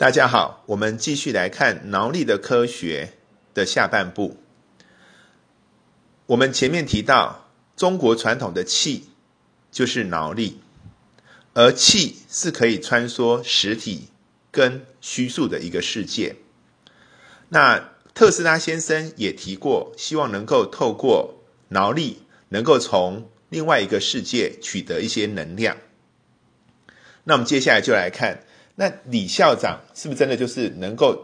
[0.00, 3.12] 大家好，我们继续来看脑力的科学
[3.52, 4.38] 的下半部。
[6.24, 9.10] 我们前面提到，中国传统的气
[9.70, 10.62] 就是脑力，
[11.52, 14.08] 而气是可以穿梭实体
[14.50, 16.36] 跟虚数的一个世界。
[17.50, 25.76] 那特斯拉先生也提过，希望能够透过脑力，能够从另外一个世界取得一些能量。
[27.24, 28.44] 那我们接下来就来看。
[28.80, 31.14] 那李校长是不是真的就是能够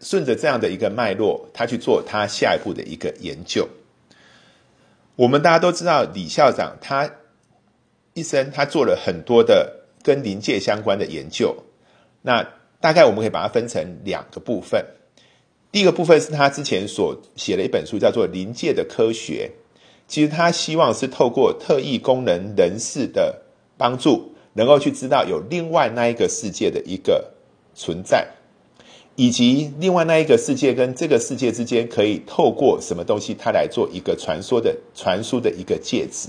[0.00, 3.68] 顺着这样的一个脉络，他去做他下一步的一个研究？
[5.16, 7.10] 我们大家都知道，李校长他
[8.14, 11.54] 一生他做了很多的跟临界相关的研究。
[12.22, 12.48] 那
[12.80, 14.82] 大概我们可以把它分成两个部分。
[15.70, 19.50] 第一个部分是他之前所写的一本书，叫做《临界的科学》。
[20.08, 23.42] 其实他希望是透过特异功能人士的
[23.76, 24.31] 帮助。
[24.54, 27.32] 能够去知道有另外那一个世界的一个
[27.74, 28.28] 存在，
[29.16, 36.28] 以及另外那一个世界跟这个世界之间可以透过什么东西，它来做一个传说的传输的一个介质，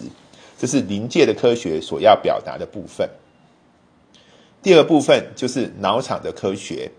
[0.58, 3.10] 这是临界的科学所要表达的部分。
[4.62, 6.92] 第二部分就是脑场的科学，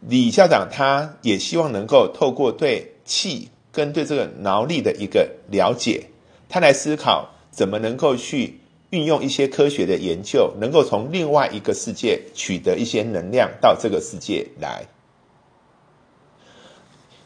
[0.00, 6.10] 李校长他也希望能够透过对气跟对这个脑力的一个了解，
[6.48, 8.60] 他来思考怎么能够去。
[8.94, 14.86] 运用一些科学的研究，能够从另外一个世界取得一些能量到这个世界来。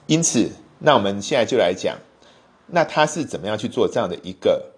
[0.07, 1.99] 因此，那我们现在就来讲，
[2.69, 4.73] 那他是怎么样去做这样的一个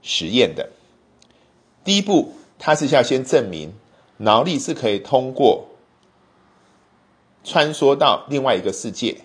[0.00, 0.70] 实验的？
[1.84, 3.74] 第一步，他是要先证明
[4.16, 5.68] 脑力是可以通过
[7.44, 9.18] 穿梭到另外一个世界，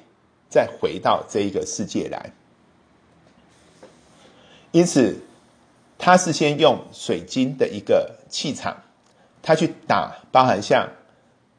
[0.49, 2.33] 再回到这一个世界来。
[4.73, 5.21] 因此。
[5.97, 8.77] 他是先用水晶的一个气场，
[9.41, 10.89] 他去打包含像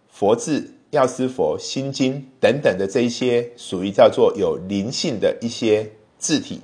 [0.08, 6.60] 佛字、药师佛、心经等等的这一些属于叫做有灵性的一些字体，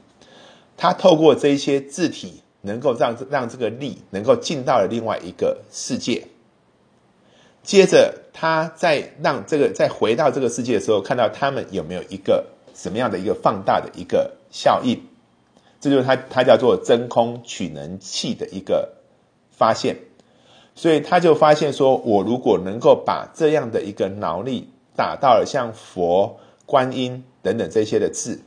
[0.76, 6.26] 他透过这一些字体，能够让让这个力能够进到了另外一个世界。
[7.62, 12.44] 接着，他再让这个再回到这个世界的时候，看到他们有没有一个
[12.74, 15.00] 什么样的一个放大的一个效应。
[15.84, 18.94] 这就是它，它叫做真空取能器的一个
[19.50, 19.98] 发现，
[20.74, 28.40] 所以他就发现说，我如果能够把这样的一个脑力打到了像佛、观音等等这些的字，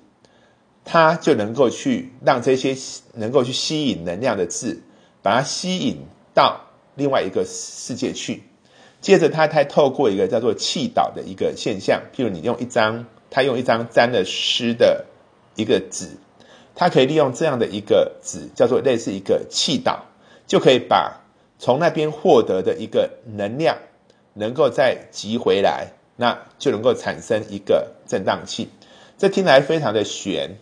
[0.84, 2.76] 它就能够去让这些
[3.14, 4.82] 能够去吸引能量的字，
[5.22, 6.62] 把它吸引到
[6.96, 8.42] 另外一个世界去。
[9.00, 15.06] 接着，他才透过一个叫做气导的一个现象，譬如你用一张，他用一张沾了湿的
[15.56, 16.18] 一个纸。
[16.80, 20.06] 它可以利用这样的一个纸，叫做类似一个气导，
[20.46, 21.26] 就可以把
[21.58, 23.80] 从那边获得的一个能量，
[24.36, 28.70] 能够再集回来，那就能够产生一个振荡器。
[29.18, 30.58] 这听来非常的玄。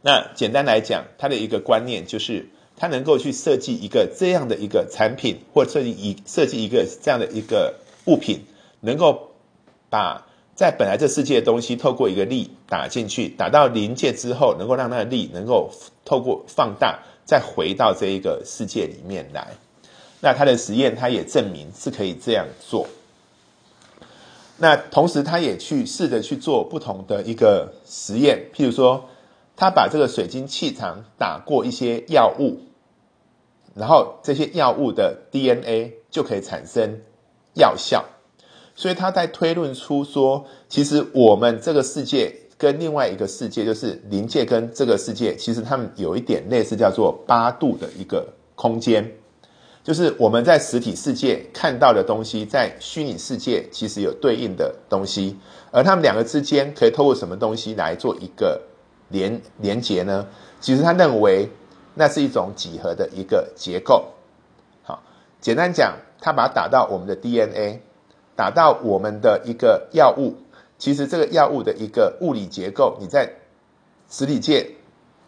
[0.00, 8.44] 那简单来讲，它的一个观念就是，它能够去设计一个这样的一个产品，或设计一设计一个这样的一个物品，
[8.78, 9.32] 能够
[9.88, 10.28] 把。
[10.60, 15.70] 在本来这世界的东西，透过一个力打进去，打到临界之后，能够让那个力能够
[16.04, 19.54] 透过放大，再回到这一个世界里面来。
[20.20, 22.86] 那他的实验，他也证明是可以这样做。
[24.58, 29.08] 那同时，他也去试着去做不同的一个实验，譬如说，
[29.56, 32.60] 他把这个水晶气场打过一些药物，
[33.74, 37.00] 然后这些药物的 DNA 就可以产生
[37.54, 38.04] 药效。
[38.80, 49.06] 所以他在推论出说，其实我们这个世界跟另外一个世界，就是临界跟这个世界，其实他们有一点类似，叫做八度的一个空间，
[49.84, 55.36] 就是我们在实体世界看到的东西，在虚拟世界其实有对应的东西，
[55.70, 58.62] 而他们两个之间可以透过什么东西来做一个
[59.10, 60.26] 连连接呢？
[60.58, 61.50] 其实他认为
[61.96, 64.06] 那是一种几何的一个结构。
[64.82, 65.02] 好，
[65.38, 67.82] 简单讲，他把它打到我们的 DNA。
[68.40, 70.34] 打到我们的一个药物，
[70.78, 73.30] 其实这个药物的一个物理结构，你在
[74.08, 74.66] 实体界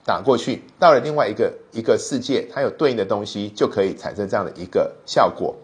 [0.03, 5.55] 打过去，到了另外一个一个世界，它有对应的东西，就可以产生这样的一个效果。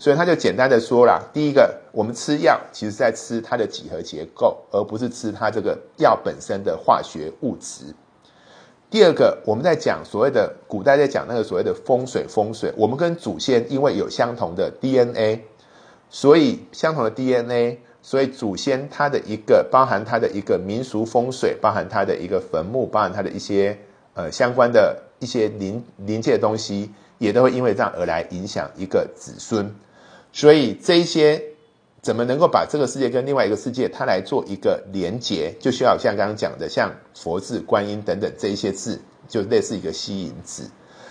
[0.00, 7.94] 所以他就简单的说了，第一个，我们吃药，其实在吃它的几何结构，而不是吃它这个药本身的化学物质。
[8.90, 15.44] 第二个，我们在讲所谓的古代在讲那个所谓的风水，风水，我们跟祖先因为有相同的 DNA。
[16.10, 23.78] 所以相同的 DNA，所以祖先他的一个包含他的一个民俗风水，包含他的一个坟墓，包含他的一些
[24.14, 29.74] 呃相关的一些临临界的东西，也都会因为这样而来影响一个子孙。
[30.32, 31.42] 所以这一些
[32.00, 40.70] 怎么能够把这个世界跟另外一个世界，它来做一个连接，就需要像刚刚讲的，像佛字、观音等等这一些字，就类似一个吸引字。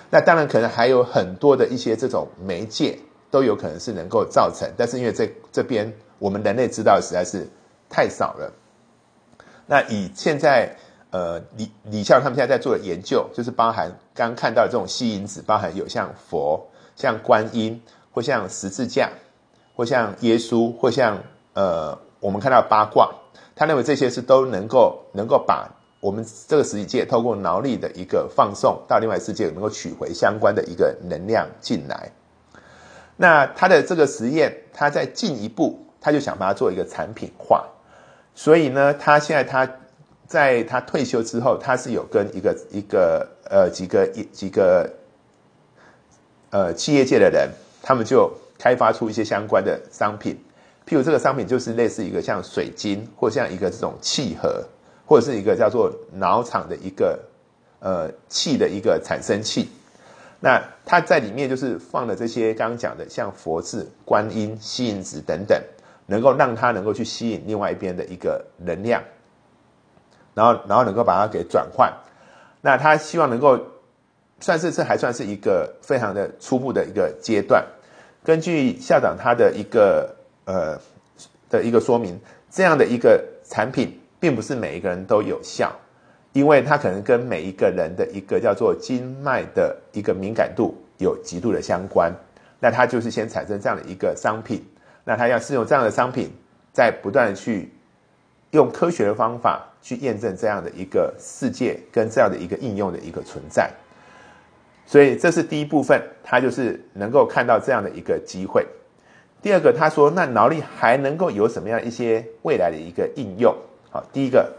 [0.10, 2.98] 那当然可能还有很多的一些这种媒介，
[3.32, 7.48] 都有可能是能够造成，但是因为这这边我们人类知道的实在是
[7.90, 8.52] 太少了。
[9.66, 10.76] 那以现在
[11.12, 17.82] 呃李李笑他们现在在做的研究，就是包含刚看到这种吸引子，包含有像佛、像观音
[18.12, 19.10] 或像十字架。
[19.76, 21.22] 或像耶稣，或像
[21.54, 23.14] 呃，我们看到八卦，
[23.56, 25.70] 他认为这些是都能够能够把
[26.00, 32.12] 我们这个实体界透过脑力的一个放送到另外世界，能够取回相关的一个能量进来。
[33.18, 37.68] 那他的这个实验，他在进一步，他就想把它做一个产品化。
[38.34, 39.70] 所以呢，他现在他
[40.26, 44.90] 在他退休之后，他是有跟一个一个呃几个一几个
[46.52, 47.50] 呃企业界的人，
[47.84, 48.32] 他们就。
[48.60, 50.36] 开发出一些相关的商品，
[50.88, 54.66] 譬如这个商品就是类似一个像水晶，或像一个这种气盒，
[55.06, 57.20] 或者是一个叫做脑场的一个
[57.80, 59.70] 呃气的一个产生器。
[60.48, 65.62] 那他在里面就是放了这些刚刚讲的像佛字、观音、吸引子等等，
[66.06, 69.04] 能够让他能够去吸引另外一边的一个能量，
[70.34, 71.92] 然后然后能够把它给转换。
[72.62, 73.60] 那他希望能够
[74.40, 77.62] 算是这还算是一个非常的初步的一个阶段。
[78.24, 80.16] 根据校长他的一个
[80.46, 80.80] 呃
[81.50, 82.18] 的一个说明，
[82.50, 85.76] 这样的一个产品并不是每一个人都有效，
[86.38, 92.14] 因为它可能跟每一个人的一个叫做经脉的一个敏感度有极度的相关。
[92.60, 94.64] 那他就是先产生这样的一个商品，
[95.04, 96.32] 那他要是用这样的商品，
[96.72, 97.72] 再不断的去
[98.52, 103.72] 用科学的方法去验证这样的一个世界跟这样的一个应用的一个存在。
[104.86, 108.64] 所以这是第一部分，他就是能够看到这样的一个机会。
[109.42, 113.56] 第二个，他说那脑力还能够有什么样一些未来的一个应用？
[113.90, 114.54] 好，第一个，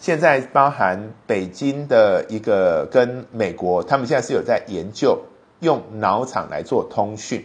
[0.00, 5.20] 现在包含北京的一个跟美国，他们现在是有在研究
[5.60, 7.44] 用脑场来做通讯，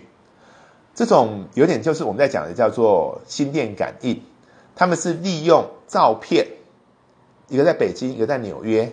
[0.93, 4.21] 这种有点就是我们在讲的叫做心电感应，
[4.73, 6.47] 他们是利用照片，
[7.49, 8.89] 一个在北京，一个在纽约。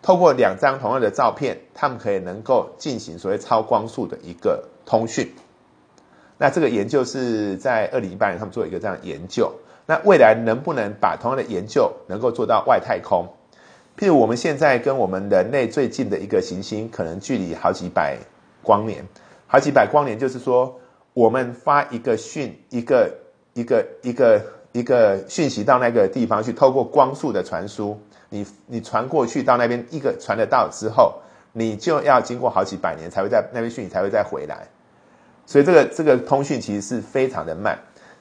[0.00, 5.34] 透过两张同样的照片，他们可以能够进行所谓超光速的一个通讯。
[6.38, 9.52] 那这个研究是在二零一八年他们做一个这样研究。
[9.90, 13.26] 那未来能不能把同样的研究能够做到外太空？
[13.96, 18.18] 譬如我们现在跟我们人类最近的一个行星，可能距离好几百
[18.62, 19.02] 光年，
[19.46, 20.78] 好几百光年，就是说
[21.14, 23.10] 我们发一个讯，一个
[23.54, 24.42] 一个一个
[24.72, 27.98] 一个讯息到那个地方去，透过光速的传输。
[28.28, 31.14] 你你传过去到那边一个传得到之后，
[31.54, 34.68] 你就要经过好几百年才会在那边讯息才会再回来，
[35.46, 37.78] 所以这个这个通讯其实是非常的慢。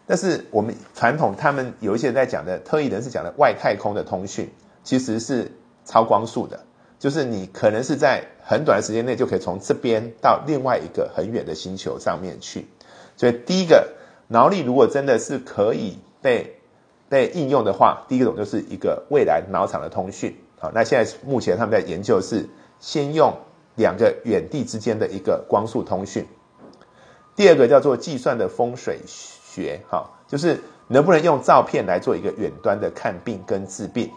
[0.08, 4.50] 但是我们传统他们有一些人在讲的特异人士讲的外太空的通讯，
[4.84, 5.52] 其实是
[5.84, 6.62] 超光速的，
[6.98, 12.68] 就是你可能是在很短的时间内就可以从这边到另外一个很远的星球上面去。
[13.18, 13.90] 所以第一个
[14.30, 16.58] 脑力如果真的是可以被
[17.10, 20.36] 被应用的话，第一个种就是一个未来脑场的通讯。
[20.60, 22.48] 好，那现在目前他们在研究是
[22.80, 23.34] 先用
[23.76, 26.26] 两个远地之间的一个光速通讯。
[27.36, 29.00] 第二个叫做计算的风水，
[29.90, 34.12] 哈，就是能不能用照片来做一个远端的看病跟治病。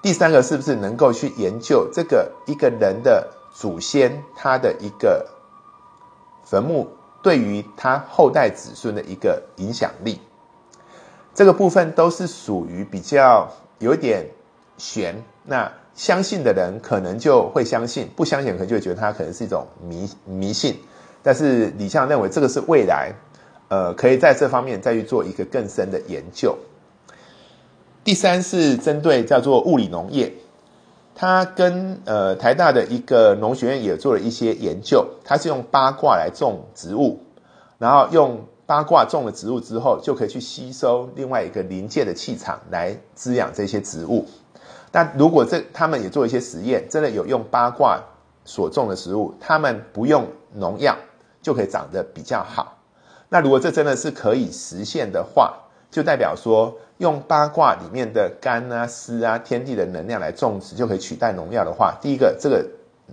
[0.00, 5.26] 第三个是不是能够去研究这个一个人的祖先他的一个
[6.44, 6.88] 坟墓
[7.20, 10.20] 对于他后代子孙的一个影响力。
[11.34, 14.26] 这个部分都是属于比较有点
[14.76, 15.14] 悬，
[15.44, 20.80] 那相信的人可能就会相信，不相信可能就会觉得他可能是一种迷迷信。
[21.22, 23.12] 但是李相认为这个是未来，
[23.68, 26.56] 呃，可以在这方面再去做一个更深的研究。
[28.04, 30.32] 第三是针对叫做物理农业，
[31.14, 37.20] 他跟呃台大的一个农学院也做了一些研究，他是用八卦来种植物，
[37.78, 38.44] 然后用。
[38.68, 44.26] 八卦种了植物之后，就可以去吸收另外一个临界的气场来滋养这些植物。
[44.92, 47.98] 那如果这他们也做一些实验，真的有用八卦
[48.44, 50.98] 所种的植物，他们不用农药
[51.40, 52.76] 就可以长得比较好。
[53.28, 55.54] 那如果这真的是可以实现的话，
[55.90, 62.66] 就代表说用八卦里面的干啊、湿啊、天地的能量来种植，就可以取代农药的话，第一个，这个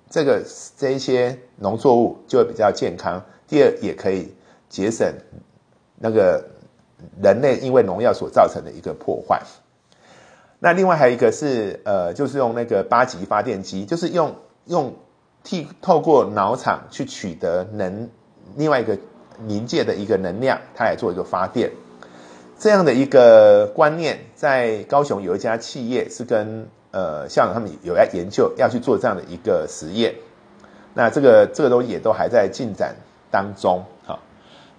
[0.10, 0.41] 这个
[0.77, 4.34] 这一些农作物就会比较健康；第二，也可以
[4.69, 5.13] 节省。
[5.98, 6.43] 那个
[7.22, 9.41] 人类因为农药所造成的一个破坏。
[10.60, 14.93] 那另外还有一个是呃，就是用那个八级发电机，就是用用
[15.43, 18.10] 替透过脑场去取得能
[18.55, 18.98] 另外一个
[19.48, 21.72] 临界的一个能量，它来做一个发电。
[22.58, 30.15] 这样的一个观念，在高雄有一家企业是跟呃校长他们有在研究，要去做这样的一个实验。
[30.94, 32.96] 那这个这个东西也都还在进展
[33.30, 33.84] 当中。
[34.06, 34.20] 好，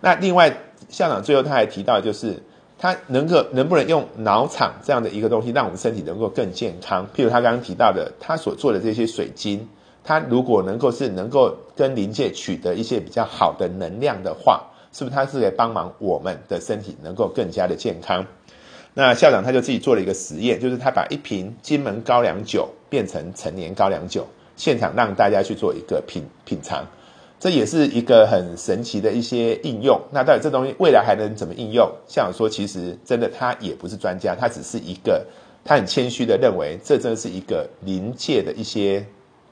[0.00, 0.56] 那另外
[0.88, 2.42] 校长最后他还提到，就是
[2.78, 7.06] 他能够能不能用脑场这样的一个东西，让我们身体能够更健康。
[7.14, 9.68] 譬如他刚刚提到的，他所做的这些水晶，
[10.02, 14.72] 他如果能够是能够跟临界取得一些比较好的能量的话。
[14.92, 18.24] 是不是它是可以帮忙我们的身体能够更加的健康？
[18.94, 26.86] 那校长他就自己做了一个实验，就是他把一瓶金门高粱酒变成陈年高粱酒，现场让大家去做一个品品尝，
[27.38, 30.00] 这也是一个很神奇的一些应用。
[30.10, 31.86] 那到底这东西未来还能怎么应用？
[32.06, 35.26] 校长说，其实真的他也不是专家，他只是一个，
[35.62, 39.04] 他很谦虚的认为，这真的是一个临界的一些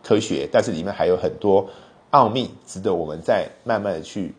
[0.02, 1.68] 科学，但是里面还有很多
[2.14, 4.32] 奥秘，值得我们再慢慢的去。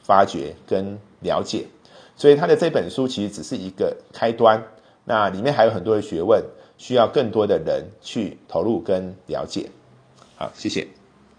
[0.00, 1.66] 发掘跟了解，
[2.16, 4.64] 所以他的这本书其实只是一个开端，
[5.04, 6.42] 那里面还有很多的学问，
[6.78, 9.68] 需要更多的人去投入跟了解。
[10.34, 10.88] 好，谢谢。